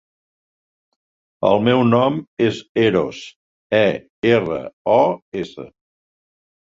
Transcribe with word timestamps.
El 1.49 1.61
meu 1.67 1.81
nom 1.89 2.17
és 2.47 2.63
Eros: 2.85 3.21
e, 3.81 3.85
erra, 4.33 4.61
o, 4.99 5.01
essa. 5.43 5.69